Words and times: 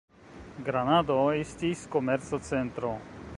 Granado 0.69 1.17
estis 1.41 1.85
komerca 1.97 2.41
centro. 2.49 2.95